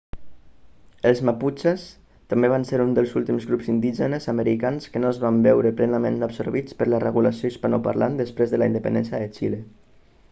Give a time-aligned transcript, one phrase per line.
[1.09, 1.83] els maputxes
[2.33, 6.19] també van ser un dels últims grups indígenes americans que no es van veure plenament
[6.31, 9.63] absorbits per la regulació hispanoparlant després de la independència de xile